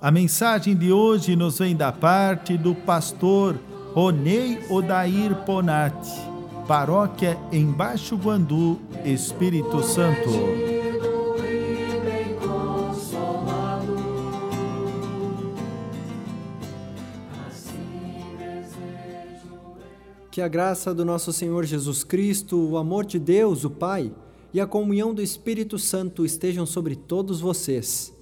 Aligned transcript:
a 0.00 0.10
mensagem 0.10 0.76
de 0.76 0.92
hoje 0.92 1.34
nos 1.34 1.58
vem 1.58 1.74
da 1.74 1.90
parte 1.90 2.56
do 2.56 2.74
pastor 2.74 3.58
Ronei 3.94 4.58
Odair 4.68 5.34
Ponati, 5.46 6.10
paróquia 6.68 7.38
em 7.50 7.64
Baixo 7.64 8.14
Guandu, 8.16 8.78
Espírito 9.04 9.82
Santo. 9.82 10.30
Que 20.30 20.42
a 20.42 20.48
graça 20.48 20.94
do 20.94 21.02
nosso 21.02 21.32
Senhor 21.32 21.64
Jesus 21.64 22.04
Cristo, 22.04 22.58
o 22.58 22.76
amor 22.76 23.06
de 23.06 23.18
Deus, 23.18 23.64
o 23.64 23.70
Pai, 23.70 24.12
e 24.52 24.60
a 24.60 24.66
comunhão 24.66 25.14
do 25.14 25.22
Espírito 25.22 25.78
Santo 25.78 26.26
estejam 26.26 26.66
sobre 26.66 26.94
todos 26.94 27.40
vocês. 27.40 28.15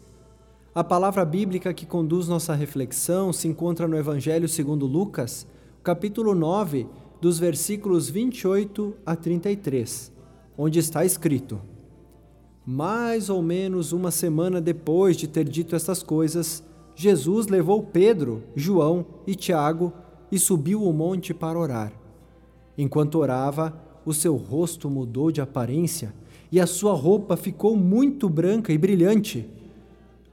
A 0.75 0.83
palavra 0.83 1.25
bíblica 1.25 1.73
que 1.73 1.87
conduz 1.87 2.27
nossa 2.27 2.53
reflexão 2.53 3.33
se 3.33 3.47
encontra 3.47 3.87
no 3.87 3.97
Evangelho 3.97 4.49
segundo 4.49 4.87
Lucas, 4.87 5.47
capítulo 5.85 6.35
9, 6.35 6.89
dos 7.21 7.39
versículos 7.39 8.11
28 8.11 8.93
a 9.07 9.15
33, 9.15 10.11
onde 10.59 10.81
está 10.81 11.05
escrito: 11.05 11.61
Mais 12.67 13.31
ou 13.31 13.41
menos 13.41 13.93
uma 13.93 14.11
semana 14.11 14.61
depois 14.61 15.17
de 15.17 15.29
ter 15.29 15.45
dito 15.45 15.77
estas 15.77 16.03
coisas, 16.03 16.65
Jesus 16.97 17.47
levou 17.47 17.81
Pedro, 17.81 18.43
João 18.57 19.07
e 19.29 19.37
Tiago 19.37 19.93
e 20.29 20.41
subiu 20.41 20.83
o 20.83 20.93
monte 20.93 21.33
para 21.33 21.57
orar. 21.57 21.93
Enquanto 22.77 23.21
orava, 23.21 23.81
o 24.05 24.13
seu 24.13 24.35
rosto 24.35 24.91
mudou 24.91 25.31
de 25.31 25.41
aparência 25.41 26.13
e 26.51 26.61
a 26.61 26.67
sua 26.67 26.95
roupa 26.95 27.37
ficou 27.37 27.77
muito 27.77 28.29
branca 28.29 28.73
e 28.73 28.79
brilhante. 28.79 29.49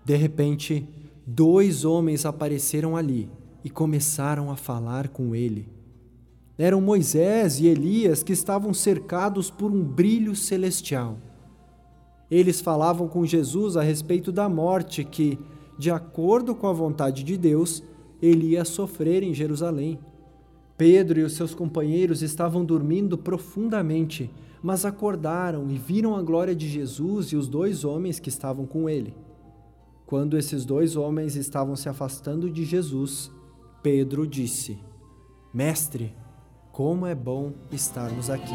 De 0.03 0.16
repente, 0.16 0.88
dois 1.25 1.85
homens 1.85 2.25
apareceram 2.25 2.95
ali 2.95 3.30
e 3.63 3.69
começaram 3.69 4.49
a 4.49 4.55
falar 4.55 5.09
com 5.09 5.35
ele. 5.35 5.69
Eram 6.57 6.81
Moisés 6.81 7.59
e 7.59 7.67
Elias 7.67 8.23
que 8.23 8.33
estavam 8.33 8.73
cercados 8.73 9.49
por 9.49 9.72
um 9.72 9.83
brilho 9.83 10.35
celestial. 10.35 11.17
Eles 12.29 12.61
falavam 12.61 13.07
com 13.07 13.25
Jesus 13.25 13.75
a 13.75 13.81
respeito 13.81 14.31
da 14.31 14.47
morte 14.47 15.03
que, 15.03 15.38
de 15.77 15.91
acordo 15.91 16.55
com 16.55 16.67
a 16.67 16.73
vontade 16.73 17.23
de 17.23 17.38
Deus, 17.38 17.83
ele 18.22 18.49
ia 18.49 18.63
sofrer 18.63 19.23
em 19.23 19.33
Jerusalém. 19.33 19.99
Pedro 20.77 21.19
e 21.19 21.23
os 21.23 21.33
seus 21.33 21.53
companheiros 21.53 22.22
estavam 22.22 22.63
dormindo 22.63 23.17
profundamente, 23.17 24.31
mas 24.63 24.85
acordaram 24.85 25.69
e 25.69 25.77
viram 25.77 26.16
a 26.16 26.22
glória 26.22 26.55
de 26.55 26.69
Jesus 26.69 27.27
e 27.27 27.35
os 27.35 27.47
dois 27.47 27.83
homens 27.83 28.19
que 28.19 28.29
estavam 28.29 28.66
com 28.66 28.89
ele. 28.89 29.13
Quando 30.11 30.37
esses 30.37 30.65
dois 30.65 30.97
homens 30.97 31.37
estavam 31.37 31.73
se 31.73 31.87
afastando 31.87 32.51
de 32.51 32.65
Jesus, 32.65 33.31
Pedro 33.81 34.27
disse: 34.27 34.77
Mestre, 35.53 36.13
como 36.69 37.05
é 37.05 37.15
bom 37.15 37.53
estarmos 37.71 38.29
aqui. 38.29 38.51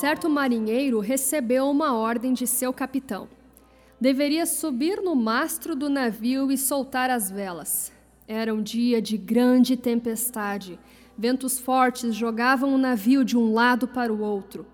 Certo 0.00 0.30
marinheiro 0.30 1.00
recebeu 1.00 1.68
uma 1.68 1.94
ordem 1.94 2.32
de 2.32 2.46
seu 2.46 2.72
capitão 2.72 3.28
deveria 4.00 4.46
subir 4.46 5.02
no 5.02 5.14
mastro 5.14 5.76
do 5.76 5.90
navio 5.90 6.50
e 6.50 6.56
soltar 6.56 7.10
as 7.10 7.30
velas. 7.30 7.92
Era 8.26 8.54
um 8.54 8.62
dia 8.62 9.02
de 9.02 9.18
grande 9.18 9.76
tempestade. 9.76 10.78
Ventos 11.18 11.58
fortes 11.58 12.14
jogavam 12.14 12.74
o 12.74 12.78
navio 12.78 13.24
de 13.24 13.36
um 13.36 13.52
lado 13.52 13.86
para 13.86 14.12
o 14.12 14.20
outro. 14.20 14.66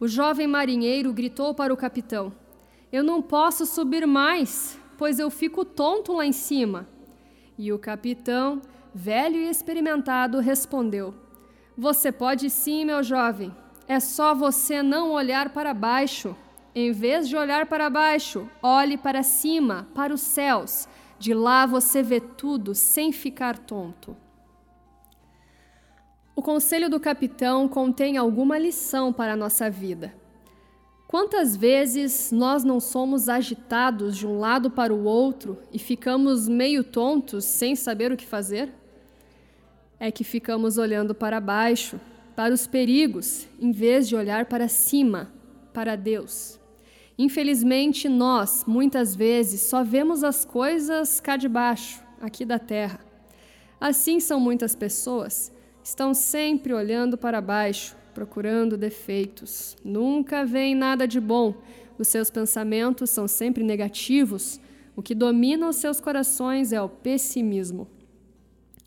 O 0.00 0.08
jovem 0.08 0.48
marinheiro 0.48 1.12
gritou 1.12 1.54
para 1.54 1.72
o 1.72 1.76
capitão: 1.76 2.32
Eu 2.90 3.04
não 3.04 3.22
posso 3.22 3.64
subir 3.64 4.04
mais, 4.06 4.76
pois 4.98 5.20
eu 5.20 5.30
fico 5.30 5.64
tonto 5.64 6.14
lá 6.14 6.26
em 6.26 6.32
cima. 6.32 6.88
E 7.56 7.72
o 7.72 7.78
capitão, 7.78 8.60
velho 8.92 9.36
e 9.36 9.48
experimentado, 9.48 10.40
respondeu: 10.40 11.14
Você 11.76 12.10
pode 12.10 12.50
sim, 12.50 12.84
meu 12.84 13.02
jovem. 13.02 13.54
É 13.86 14.00
só 14.00 14.34
você 14.34 14.82
não 14.82 15.12
olhar 15.12 15.50
para 15.50 15.72
baixo. 15.72 16.34
Em 16.74 16.90
vez 16.90 17.28
de 17.28 17.36
olhar 17.36 17.66
para 17.66 17.90
baixo, 17.90 18.48
olhe 18.62 18.96
para 18.96 19.22
cima, 19.22 19.86
para 19.94 20.14
os 20.14 20.22
céus. 20.22 20.88
De 21.18 21.34
lá 21.34 21.66
você 21.66 22.02
vê 22.02 22.18
tudo 22.18 22.74
sem 22.74 23.12
ficar 23.12 23.58
tonto. 23.58 24.16
O 26.34 26.40
conselho 26.40 26.88
do 26.88 26.98
capitão 26.98 27.68
contém 27.68 28.16
alguma 28.16 28.56
lição 28.56 29.12
para 29.12 29.34
a 29.34 29.36
nossa 29.36 29.68
vida. 29.68 30.14
Quantas 31.06 31.54
vezes 31.54 32.32
nós 32.32 32.64
não 32.64 32.80
somos 32.80 33.28
agitados 33.28 34.16
de 34.16 34.26
um 34.26 34.38
lado 34.38 34.70
para 34.70 34.94
o 34.94 35.04
outro 35.04 35.58
e 35.70 35.78
ficamos 35.78 36.48
meio 36.48 36.82
tontos 36.82 37.44
sem 37.44 37.76
saber 37.76 38.10
o 38.10 38.16
que 38.16 38.24
fazer? 38.24 38.72
É 40.00 40.10
que 40.10 40.24
ficamos 40.24 40.78
olhando 40.78 41.14
para 41.14 41.38
baixo, 41.38 42.00
para 42.34 42.54
os 42.54 42.66
perigos, 42.66 43.46
em 43.60 43.72
vez 43.72 44.08
de 44.08 44.16
olhar 44.16 44.46
para 44.46 44.68
cima, 44.68 45.30
para 45.74 45.96
Deus. 45.96 46.61
Infelizmente, 47.18 48.08
nós, 48.08 48.64
muitas 48.66 49.14
vezes, 49.14 49.60
só 49.62 49.84
vemos 49.84 50.24
as 50.24 50.44
coisas 50.44 51.20
cá 51.20 51.36
de 51.36 51.48
baixo, 51.48 52.02
aqui 52.20 52.44
da 52.44 52.58
terra. 52.58 53.00
Assim 53.80 54.20
são 54.20 54.38
muitas 54.40 54.74
pessoas, 54.74 55.52
estão 55.82 56.14
sempre 56.14 56.72
olhando 56.72 57.18
para 57.18 57.40
baixo, 57.40 57.96
procurando 58.14 58.76
defeitos. 58.76 59.76
Nunca 59.84 60.44
veem 60.44 60.74
nada 60.74 61.06
de 61.06 61.20
bom. 61.20 61.54
Os 61.98 62.08
seus 62.08 62.30
pensamentos 62.30 63.10
são 63.10 63.26
sempre 63.28 63.62
negativos. 63.62 64.60
O 64.94 65.02
que 65.02 65.14
domina 65.14 65.68
os 65.68 65.76
seus 65.76 66.00
corações 66.00 66.72
é 66.72 66.80
o 66.80 66.88
pessimismo. 66.88 67.88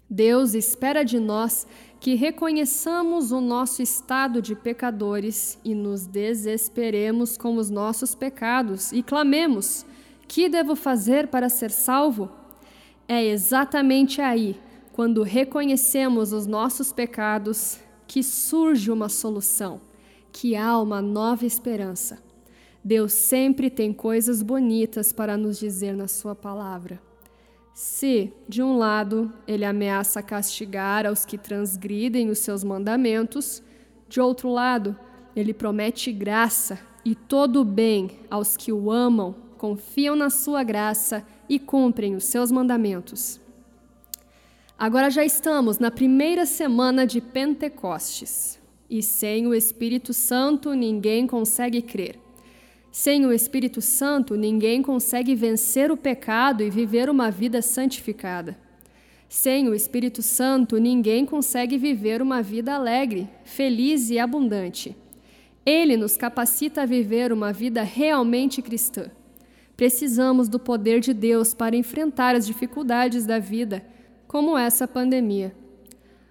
Deus 0.09 0.53
espera 0.53 1.03
de 1.03 1.19
nós 1.19 1.65
que 1.99 2.15
reconheçamos 2.15 3.31
o 3.31 3.41
nosso 3.41 3.81
estado 3.81 4.41
de 4.41 4.55
pecadores 4.55 5.59
e 5.63 5.73
nos 5.73 6.05
desesperemos 6.05 7.37
com 7.37 7.57
os 7.57 7.69
nossos 7.69 8.13
pecados 8.13 8.91
e 8.91 9.01
clamemos: 9.01 9.85
Que 10.27 10.49
devo 10.49 10.75
fazer 10.75 11.27
para 11.27 11.49
ser 11.49 11.71
salvo? 11.71 12.29
É 13.07 13.23
exatamente 13.23 14.21
aí, 14.21 14.59
quando 14.93 15.23
reconhecemos 15.23 16.31
os 16.31 16.45
nossos 16.45 16.91
pecados, 16.91 17.79
que 18.07 18.23
surge 18.23 18.91
uma 18.91 19.09
solução, 19.09 19.81
que 20.31 20.55
há 20.55 20.79
uma 20.79 21.01
nova 21.01 21.45
esperança. 21.45 22.23
Deus 22.83 23.13
sempre 23.13 23.69
tem 23.69 23.91
coisas 23.91 24.43
bonitas 24.43 25.11
para 25.11 25.35
nos 25.35 25.57
dizer 25.57 25.95
na 25.95 26.07
Sua 26.07 26.35
palavra. 26.35 27.01
Se, 27.75 28.31
de 28.47 28.63
um 28.63 28.77
lado, 28.77 29.33
ele 29.45 29.65
ameaça 29.65 30.23
castigar 30.23 31.05
aos 31.05 31.25
que 31.25 31.37
transgridem 31.37 32.29
os 32.29 32.39
seus 32.39 32.63
mandamentos, 32.63 33.61
de 34.07 34.21
outro 34.21 34.47
lado, 34.47 34.97
ele 35.35 35.53
promete 35.53 36.09
graça 36.13 36.79
e 37.03 37.13
todo 37.13 37.59
o 37.59 37.65
bem 37.65 38.11
aos 38.31 38.55
que 38.55 38.71
o 38.71 38.89
amam, 38.89 39.35
confiam 39.57 40.15
na 40.15 40.29
sua 40.29 40.63
graça 40.63 41.27
e 41.49 41.59
cumprem 41.59 42.15
os 42.15 42.23
seus 42.23 42.49
mandamentos. 42.49 43.41
Agora 44.79 45.09
já 45.09 45.25
estamos 45.25 45.77
na 45.77 45.91
primeira 45.91 46.45
semana 46.45 47.05
de 47.05 47.19
Pentecostes, 47.19 48.57
e 48.89 49.03
sem 49.03 49.47
o 49.47 49.53
Espírito 49.53 50.13
Santo 50.13 50.73
ninguém 50.73 51.27
consegue 51.27 51.81
crer. 51.81 52.24
Sem 52.97 53.25
o 53.25 53.33
Espírito 53.33 53.81
Santo, 53.81 54.35
ninguém 54.35 54.81
consegue 54.81 55.35
vencer 55.35 55.91
o 55.91 55.97
pecado 55.97 56.63
e 56.63 56.69
viver 56.69 57.09
uma 57.09 57.29
vida 57.29 57.61
santificada. 57.61 58.57
Sem 59.27 59.67
o 59.67 59.75
Espírito 59.75 60.21
Santo, 60.21 60.77
ninguém 60.77 61.25
consegue 61.25 61.77
viver 61.77 62.21
uma 62.21 62.41
vida 62.41 62.73
alegre, 62.73 63.27
feliz 63.43 64.09
e 64.09 64.17
abundante. 64.17 64.95
Ele 65.65 65.97
nos 65.97 66.15
capacita 66.15 66.83
a 66.83 66.85
viver 66.85 67.33
uma 67.33 67.51
vida 67.51 67.83
realmente 67.83 68.61
cristã. 68.61 69.11
Precisamos 69.75 70.47
do 70.47 70.57
poder 70.57 71.01
de 71.01 71.13
Deus 71.13 71.53
para 71.53 71.75
enfrentar 71.75 72.33
as 72.33 72.47
dificuldades 72.47 73.25
da 73.25 73.39
vida, 73.39 73.85
como 74.25 74.57
essa 74.57 74.87
pandemia. 74.87 75.53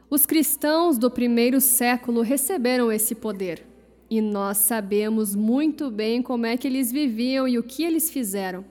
Os 0.09 0.25
cristãos 0.25 0.97
do 0.97 1.11
primeiro 1.11 1.61
século 1.61 2.23
receberam 2.23 2.91
esse 2.91 3.15
poder, 3.15 3.74
e 4.11 4.21
nós 4.21 4.59
sabemos 4.59 5.35
muito 5.35 5.91
bem 5.91 6.23
como 6.23 6.47
é 6.47 6.57
que 6.57 6.67
eles 6.67 6.93
viviam 6.93 7.49
e 7.49 7.59
o 7.59 7.63
que 7.63 7.83
eles 7.83 8.11
fizeram. 8.11 8.65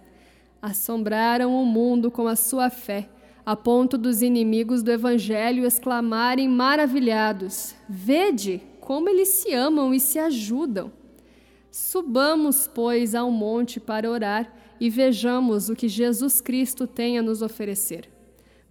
Assombraram 0.62 1.54
o 1.62 1.66
mundo 1.66 2.10
com 2.10 2.28
a 2.28 2.36
sua 2.36 2.70
fé, 2.70 3.10
a 3.46 3.56
ponto 3.56 3.98
dos 3.98 4.22
inimigos 4.22 4.82
do 4.82 4.92
Evangelho 4.92 5.66
exclamarem 5.66 6.48
maravilhados: 6.48 7.76
Vede 7.90 8.62
como 8.80 9.10
eles 9.10 9.30
se 9.30 9.54
amam 9.54 9.94
e 9.94 10.00
se 10.00 10.20
ajudam. 10.20 10.92
Subamos, 11.72 12.70
pois, 12.74 13.16
ao 13.16 13.32
monte 13.32 13.80
para 13.80 14.10
orar 14.10 14.54
e 14.80 14.90
vejamos 14.90 15.70
o 15.70 15.76
que 15.76 15.88
Jesus 15.88 16.40
Cristo 16.42 16.86
tem 16.86 17.18
a 17.18 17.22
nos 17.22 17.42
oferecer. 17.42 18.10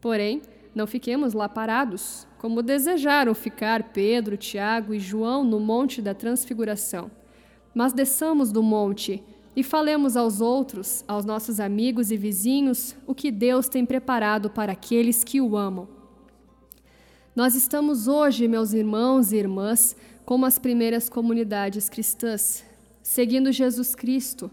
Porém, 0.00 0.43
não 0.75 0.87
fiquemos 0.87 1.35
lá 1.35 1.49
parados, 1.49 2.27
como 2.39 2.63
desejaram 2.63 3.35
ficar 3.35 3.93
Pedro, 3.93 4.37
Tiago 4.37 4.95
e 4.95 4.99
João 4.99 5.45
no 5.45 5.61
Monte 5.61 6.01
da 6.01 6.15
Transfiguração. 6.15 7.11
Mas 7.75 7.93
desçamos 7.93 8.51
do 8.51 8.63
monte 8.63 9.23
e 9.55 9.63
falemos 9.63 10.17
aos 10.17 10.41
outros, 10.41 11.05
aos 11.07 11.25
nossos 11.25 11.61
amigos 11.61 12.11
e 12.11 12.17
vizinhos, 12.17 12.97
o 13.07 13.15
que 13.15 13.31
Deus 13.31 13.69
tem 13.69 13.85
preparado 13.85 14.49
para 14.49 14.73
aqueles 14.73 15.23
que 15.23 15.41
o 15.41 15.57
amam. 15.57 15.89
Nós 17.37 17.55
estamos 17.55 18.09
hoje, 18.09 18.49
meus 18.49 18.73
irmãos 18.73 19.33
e 19.33 19.37
irmãs, 19.37 19.97
como 20.25 20.47
as 20.47 20.59
primeiras 20.59 21.09
comunidades 21.09 21.89
cristãs, 21.89 22.65
seguindo 23.03 23.53
Jesus 23.53 23.95
Cristo, 23.95 24.51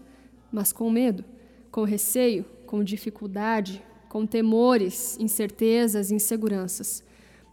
mas 0.52 0.72
com 0.72 0.90
medo, 0.90 1.24
com 1.70 1.84
receio, 1.84 2.44
com 2.66 2.82
dificuldade, 2.82 3.82
com 4.10 4.26
temores, 4.26 5.16
incertezas, 5.20 6.10
inseguranças. 6.10 7.04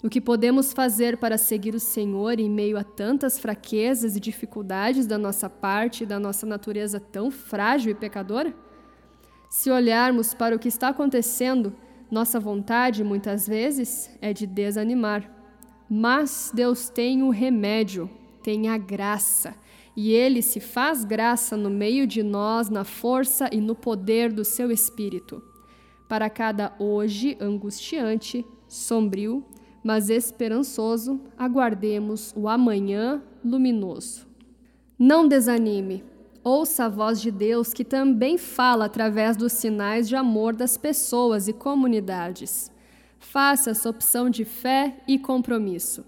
O 0.03 0.09
que 0.09 0.19
podemos 0.19 0.73
fazer 0.73 1.17
para 1.17 1.37
seguir 1.37 1.75
o 1.75 1.79
Senhor 1.79 2.39
em 2.39 2.49
meio 2.49 2.79
a 2.79 2.83
tantas 2.83 3.37
fraquezas 3.37 4.15
e 4.15 4.19
dificuldades 4.19 5.05
da 5.05 5.19
nossa 5.19 5.47
parte 5.47 6.03
e 6.03 6.07
da 6.07 6.19
nossa 6.19 6.47
natureza 6.47 6.99
tão 6.99 7.29
frágil 7.29 7.91
e 7.91 7.95
pecadora? 7.95 8.55
Se 9.51 9.69
olharmos 9.69 10.33
para 10.33 10.55
o 10.55 10.59
que 10.59 10.67
está 10.67 10.87
acontecendo, 10.89 11.75
nossa 12.09 12.39
vontade, 12.39 13.03
muitas 13.03 13.47
vezes, 13.47 14.09
é 14.19 14.33
de 14.33 14.47
desanimar. 14.47 15.31
Mas 15.87 16.51
Deus 16.51 16.89
tem 16.89 17.21
o 17.21 17.29
remédio, 17.29 18.09
tem 18.41 18.67
a 18.67 18.79
graça, 18.79 19.53
e 19.95 20.11
Ele 20.11 20.41
se 20.41 20.59
faz 20.59 21.05
graça 21.05 21.55
no 21.55 21.69
meio 21.69 22.07
de 22.07 22.23
nós, 22.23 22.67
na 22.67 22.83
força 22.83 23.47
e 23.51 23.61
no 23.61 23.75
poder 23.75 24.33
do 24.33 24.43
seu 24.43 24.71
Espírito 24.71 25.46
para 26.07 26.29
cada 26.29 26.73
hoje 26.79 27.37
angustiante, 27.39 28.45
sombrio, 28.67 29.43
mas 29.83 30.09
esperançoso, 30.09 31.19
aguardemos 31.37 32.33
o 32.35 32.47
amanhã 32.47 33.21
luminoso. 33.43 34.27
Não 34.97 35.27
desanime. 35.27 36.03
Ouça 36.43 36.85
a 36.85 36.89
voz 36.89 37.21
de 37.21 37.29
Deus 37.29 37.73
que 37.73 37.83
também 37.83 38.37
fala 38.37 38.85
através 38.85 39.35
dos 39.35 39.51
sinais 39.51 40.07
de 40.07 40.15
amor 40.15 40.55
das 40.55 40.77
pessoas 40.77 41.47
e 41.47 41.53
comunidades. 41.53 42.71
Faça 43.19 43.71
essa 43.71 43.89
opção 43.89 44.29
de 44.29 44.45
fé 44.45 44.97
e 45.07 45.19
compromisso. 45.19 46.05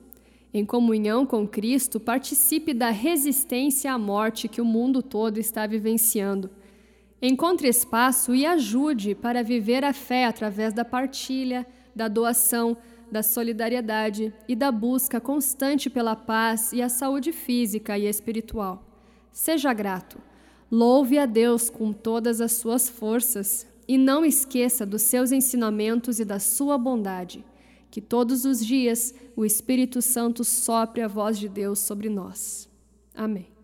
Em 0.54 0.66
comunhão 0.66 1.26
com 1.26 1.48
Cristo, 1.48 2.00
participe 2.00 2.74
da 2.74 2.90
resistência 2.90 3.92
à 3.94 3.98
morte 3.98 4.48
que 4.48 4.62
o 4.62 4.66
mundo 4.66 5.04
todo 5.04 5.38
está 5.38 5.68
vivenciando 5.68 6.50
Encontre 7.22 7.68
espaço 7.68 8.34
e 8.34 8.46
ajude 8.46 9.14
para 9.14 9.44
viver 9.44 9.84
a 9.84 9.94
fé 9.94 10.26
através 10.26 10.74
da 10.74 10.86
partilha, 10.86 11.66
da 11.94 12.08
doação, 12.08 12.78
da 13.12 13.22
solidariedade 13.22 14.34
e 14.48 14.56
da 14.56 14.72
busca 14.72 15.20
constante 15.20 15.90
pela 15.90 16.16
paz 16.16 16.72
e 16.72 16.82
a 16.82 16.88
saúde 16.88 17.32
física 17.32 17.98
e 17.98 18.06
espiritual. 18.06 18.84
Seja 19.32 19.74
grato. 19.74 20.18
Louve 20.72 21.18
a 21.18 21.26
Deus 21.26 21.70
com 21.70 21.92
todas 21.92 22.40
as 22.40 22.54
suas 22.54 22.88
forças 22.88 23.68
e 23.88 23.98
não 23.98 24.24
esqueça 24.24 24.86
dos 24.86 25.02
seus 25.02 25.32
ensinamentos 25.32 26.20
e 26.20 26.26
da 26.26 26.40
sua 26.40 26.78
bondade. 26.78 27.44
Que 27.90 28.00
todos 28.00 28.46
os 28.46 28.64
dias 28.64 29.16
o 29.36 29.44
Espírito 29.44 30.02
Santo 30.02 30.44
sopre 30.44 31.02
a 31.02 31.08
voz 31.08 31.40
de 31.40 31.50
Deus 31.50 31.80
sobre 31.80 32.08
nós. 32.08 32.70
Amém. 33.16 33.59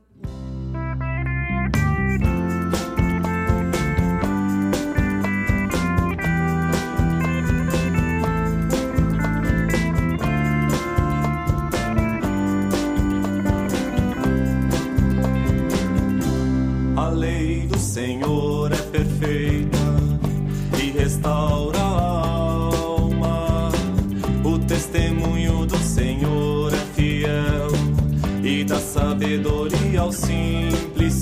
Senhor 17.96 18.72
é 18.74 18.76
perfeita 18.76 19.78
e 20.78 20.92
restaura 20.92 21.80
a 21.80 22.28
alma. 22.28 23.70
O 24.44 24.60
testemunho 24.60 25.66
do 25.66 25.78
Senhor 25.78 26.74
é 26.74 26.86
fiel 26.94 27.70
e 28.44 28.66
dá 28.66 28.82
sabedoria 28.82 30.02
aos 30.02 30.18
simples. 30.18 31.22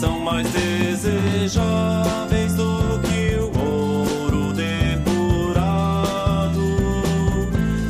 São 0.00 0.18
mais 0.20 0.50
desejáveis 0.50 2.54
do 2.54 2.98
que 3.00 3.38
o 3.38 3.52
ouro 3.60 4.54
depurado, 4.54 6.62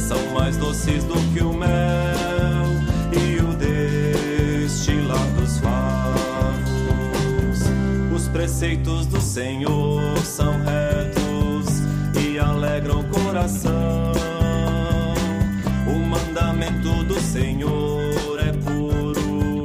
são 0.00 0.18
mais 0.34 0.56
doces 0.56 1.04
do 1.04 1.14
que 1.14 1.27
preceitos 8.58 9.06
do 9.06 9.20
Senhor 9.20 10.18
são 10.18 10.52
retos 10.64 11.78
e 12.20 12.40
alegram 12.40 13.02
o 13.02 13.04
coração. 13.04 14.10
O 15.86 15.96
mandamento 15.96 17.04
do 17.04 17.20
Senhor 17.20 18.40
é 18.40 18.52
puro, 18.52 19.62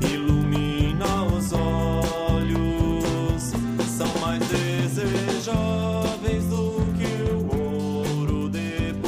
ilumina 0.00 1.24
os 1.24 1.52
olhos, 1.52 3.52
são 3.98 4.06
mais 4.20 4.40
desejáveis 4.46 6.44
do 6.44 6.86
que 6.96 7.32
o 7.32 7.48
ouro 7.52 8.48
depurado, 8.48 9.02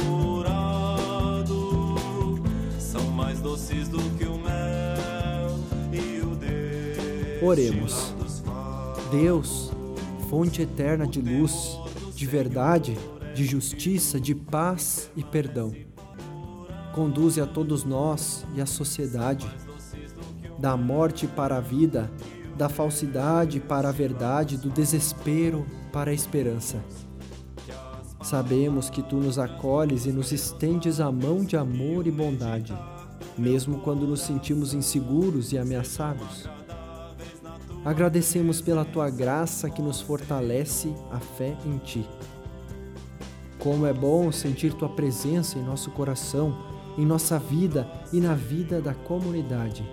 são 2.77 3.05
mais 3.11 3.39
doces 3.39 3.87
do 3.87 4.01
que 4.17 4.25
o 4.25 4.37
mel 4.37 5.57
e 5.93 6.19
o. 6.19 6.37
Oremos. 7.41 8.18
Deus, 9.11 9.71
fonte 10.29 10.61
eterna 10.61 11.07
de 11.07 11.19
luz, 11.19 11.79
de 12.13 12.27
verdade, 12.27 12.95
de 13.33 13.43
justiça, 13.43 14.19
de 14.19 14.35
paz 14.35 15.09
e 15.15 15.23
perdão. 15.23 15.73
Conduze 16.93 17.41
a 17.41 17.47
todos 17.47 17.83
nós 17.83 18.45
e 18.55 18.61
a 18.61 18.65
sociedade, 18.65 19.49
da 20.59 20.77
morte 20.77 21.25
para 21.25 21.57
a 21.57 21.61
vida, 21.61 22.11
da 22.55 22.69
falsidade 22.69 23.59
para 23.59 23.89
a 23.89 23.91
verdade, 23.91 24.57
do 24.57 24.69
desespero 24.69 25.65
para 25.91 26.11
a 26.11 26.13
esperança. 26.13 26.83
Sabemos 28.21 28.89
que 28.89 29.01
tu 29.01 29.15
nos 29.15 29.39
acolhes 29.39 30.05
e 30.05 30.11
nos 30.11 30.31
estendes 30.31 30.99
a 30.99 31.11
mão 31.11 31.43
de 31.43 31.57
amor 31.57 32.05
e 32.05 32.11
bondade, 32.11 32.77
mesmo 33.37 33.79
quando 33.79 34.05
nos 34.05 34.21
sentimos 34.21 34.73
inseguros 34.73 35.51
e 35.51 35.57
ameaçados. 35.57 36.47
Agradecemos 37.83 38.59
pela 38.59 38.83
tua 38.83 39.09
graça 39.09 39.69
que 39.69 39.81
nos 39.81 40.01
fortalece 40.01 40.93
a 41.11 41.19
fé 41.19 41.57
em 41.65 41.77
ti. 41.77 42.05
Como 43.57 43.85
é 43.85 43.93
bom 43.93 44.31
sentir 44.31 44.73
tua 44.73 44.89
presença 44.89 45.57
em 45.57 45.63
nosso 45.63 45.89
coração, 45.91 46.57
em 46.97 47.05
nossa 47.05 47.39
vida 47.39 47.89
e 48.11 48.19
na 48.19 48.35
vida 48.35 48.81
da 48.81 48.93
comunidade. 48.93 49.89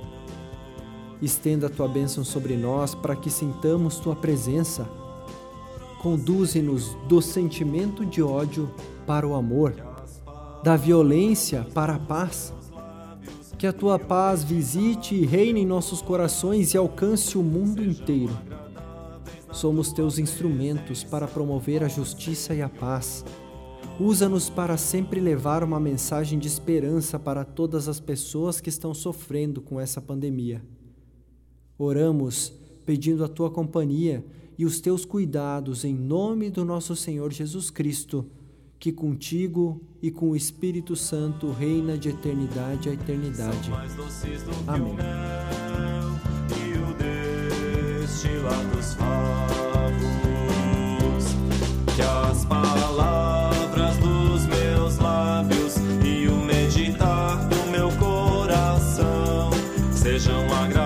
Estenda 1.23 1.69
a 1.69 1.71
tua 1.71 1.87
bênção 1.87 2.25
sobre 2.25 2.57
nós 2.57 2.95
para 2.95 3.15
que 3.15 3.31
sintamos 3.31 3.99
tua 3.99 4.17
presença. 4.17 4.87
Conduze-nos 6.03 6.95
do 7.09 7.23
sentimento 7.23 8.05
de 8.05 8.23
ódio 8.23 8.69
para 9.07 9.27
o 9.27 9.35
amor, 9.35 9.75
da 10.63 10.77
violência 10.77 11.67
para 11.73 11.95
a 11.95 11.99
paz 11.99 12.53
que 13.59 13.67
a 13.67 13.73
tua 13.73 13.99
paz 13.99 14.45
visite 14.45 15.15
e 15.15 15.25
reine 15.25 15.63
em 15.63 15.67
nossos 15.67 16.03
corações 16.03 16.75
e 16.75 16.77
alcance 16.77 17.39
o 17.39 17.43
mundo 17.43 17.83
inteiro. 17.83 18.37
Somos 19.51 19.93
teus 19.93 20.19
instrumentos 20.19 21.03
para 21.03 21.27
promover 21.27 21.83
a 21.83 21.89
justiça 21.89 22.55
e 22.55 22.61
a 22.61 22.69
paz. 22.69 23.25
Usa-nos 23.99 24.51
para 24.51 24.77
sempre 24.77 25.21
levar 25.21 25.65
uma 25.65 25.81
mensagem 25.81 26.39
de 26.39 26.47
esperança 26.47 27.19
para 27.19 27.45
todas 27.45 27.89
as 27.89 27.99
pessoas 27.99 28.61
que 28.61 28.69
estão 28.69 28.93
sofrendo 28.93 29.63
com 29.63 29.81
essa 29.81 30.03
pandemia. 30.03 30.63
Oramos 31.79 32.53
pedindo 32.85 33.25
a 33.25 33.29
tua 33.29 33.51
companhia 33.51 34.23
e 34.59 34.67
os 34.67 34.81
teus 34.81 35.07
cuidados 35.07 35.85
em 35.85 35.95
nome 35.95 36.51
do 36.51 36.65
nosso 36.65 36.95
Senhor 36.95 37.33
Jesus 37.33 37.71
Cristo, 37.71 38.27
que 38.79 38.93
contigo 38.93 39.81
e 40.03 40.11
com 40.11 40.31
o 40.31 40.37
Espírito 40.37 40.95
Santo 40.95 41.51
reina 41.51 41.97
de 41.97 42.11
eternidade 42.11 42.89
a 42.89 42.93
eternidade. 42.93 43.71
Amém. 44.67 44.97
Que 51.95 52.03
as 52.03 52.45
palavras 52.45 53.97
dos 53.97 54.47
meus 54.47 54.99
lábios 54.99 55.77
e 56.05 56.29
o 56.29 56.37
meditar 56.37 57.49
do 57.49 57.71
meu 57.71 57.91
coração 57.93 59.51
sejam 59.93 60.45
agradáveis 60.53 60.86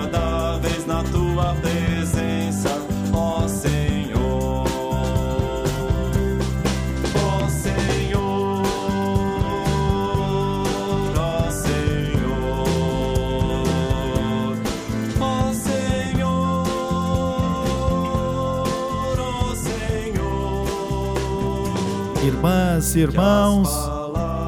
Irmãs 22.22 22.94
e 22.94 22.98
irmãos, 22.98 23.70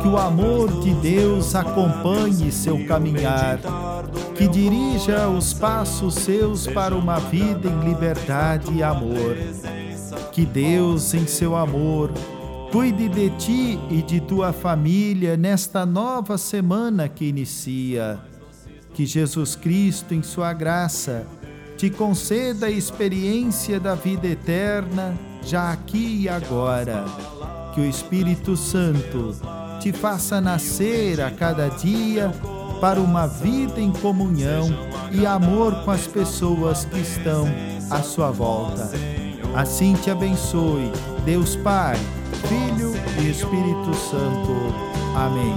que 0.03 0.09
o 0.09 0.19
amor 0.19 0.83
de 0.83 0.93
Deus 0.93 1.55
acompanhe 1.55 2.53
seu 2.53 2.87
caminhar, 2.87 3.59
que 4.37 4.47
dirija 4.47 5.27
os 5.29 5.55
passos 5.55 6.17
seus 6.17 6.67
para 6.67 6.95
uma 6.95 7.19
vida 7.19 7.71
em 7.71 7.89
liberdade 7.89 8.75
e 8.75 8.83
amor. 8.83 9.37
Que 10.33 10.45
Deus, 10.45 11.15
em 11.15 11.27
seu 11.27 11.57
amor, 11.57 12.13
cuide 12.71 13.09
de 13.09 13.31
ti 13.31 13.81
e 13.91 14.03
de 14.03 14.21
tua 14.21 14.53
família 14.53 15.35
nesta 15.35 15.87
nova 15.87 16.37
semana 16.37 17.09
que 17.09 17.25
inicia. 17.25 18.21
Que 18.93 19.07
Jesus 19.07 19.57
Cristo, 19.57 20.13
em 20.13 20.23
sua 20.23 20.53
graça, 20.53 21.27
te 21.79 21.89
conceda 21.89 22.67
a 22.67 22.71
experiência 22.71 23.81
da 23.81 23.95
vida 23.95 24.27
eterna, 24.27 25.15
já 25.43 25.73
aqui 25.73 26.23
e 26.23 26.29
agora. 26.29 27.07
Que 27.75 27.81
o 27.81 27.85
Espírito 27.85 28.57
Santo 28.57 29.35
te 29.81 29.93
faça 29.93 30.41
nascer 30.41 31.21
a 31.21 31.31
cada 31.31 31.69
dia 31.69 32.31
para 32.81 33.01
uma 33.01 33.27
vida 33.27 33.81
em 33.81 33.91
comunhão 33.93 34.69
e 35.11 35.25
amor 35.25 35.75
com 35.85 35.91
as 35.91 36.07
pessoas 36.07 36.85
que 36.85 36.99
estão 36.99 37.47
à 37.91 38.03
sua 38.03 38.31
volta. 38.31 38.91
Assim 39.55 39.95
te 39.95 40.11
abençoe, 40.11 40.91
Deus 41.25 41.57
Pai, 41.57 41.97
Filho 42.49 42.93
e 43.21 43.31
Espírito 43.31 43.95
Santo. 43.95 44.75
Amém. 45.15 45.55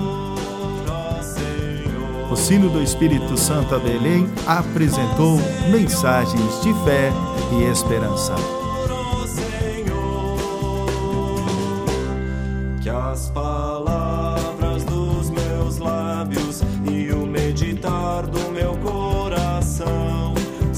O 2.32 2.36
sino 2.36 2.70
do 2.70 2.82
Espírito 2.82 3.38
Santo 3.38 3.76
a 3.76 3.80
Belém 3.80 4.28
apresentou 4.46 5.38
mensagens 5.70 6.62
de 6.62 6.74
fé 6.84 7.12
e 7.54 7.64
esperança. 7.64 8.65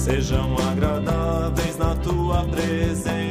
sejam 0.07 0.55
agradáveis 0.71 1.77
na 1.77 1.93
tua 1.95 2.45
presença. 2.45 3.26